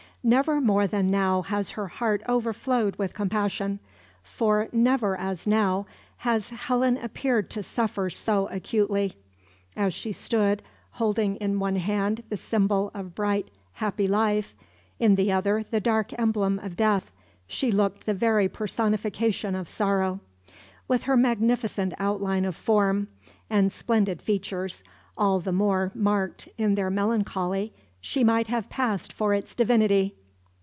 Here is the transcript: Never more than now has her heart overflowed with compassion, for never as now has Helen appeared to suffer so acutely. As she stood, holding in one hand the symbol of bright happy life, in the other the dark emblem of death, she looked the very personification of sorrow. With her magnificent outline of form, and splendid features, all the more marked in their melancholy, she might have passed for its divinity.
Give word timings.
Never 0.23 0.61
more 0.61 0.85
than 0.85 1.09
now 1.09 1.41
has 1.41 1.71
her 1.71 1.87
heart 1.87 2.21
overflowed 2.29 2.95
with 2.97 3.15
compassion, 3.15 3.79
for 4.21 4.67
never 4.71 5.17
as 5.17 5.47
now 5.47 5.87
has 6.17 6.51
Helen 6.51 6.97
appeared 6.97 7.49
to 7.49 7.63
suffer 7.63 8.07
so 8.11 8.45
acutely. 8.51 9.13
As 9.75 9.95
she 9.95 10.11
stood, 10.11 10.61
holding 10.91 11.37
in 11.37 11.57
one 11.57 11.77
hand 11.77 12.21
the 12.29 12.37
symbol 12.37 12.91
of 12.93 13.15
bright 13.15 13.49
happy 13.73 14.07
life, 14.07 14.53
in 14.99 15.15
the 15.15 15.31
other 15.31 15.65
the 15.71 15.79
dark 15.79 16.13
emblem 16.19 16.59
of 16.59 16.75
death, 16.75 17.11
she 17.47 17.71
looked 17.71 18.05
the 18.05 18.13
very 18.13 18.47
personification 18.47 19.55
of 19.55 19.67
sorrow. 19.67 20.19
With 20.87 21.01
her 21.05 21.17
magnificent 21.17 21.93
outline 21.97 22.45
of 22.45 22.55
form, 22.55 23.07
and 23.49 23.71
splendid 23.71 24.21
features, 24.21 24.83
all 25.17 25.39
the 25.39 25.51
more 25.51 25.91
marked 25.95 26.47
in 26.59 26.75
their 26.75 26.91
melancholy, 26.91 27.73
she 28.03 28.23
might 28.23 28.47
have 28.47 28.67
passed 28.67 29.13
for 29.13 29.31
its 29.35 29.53
divinity. 29.53 30.15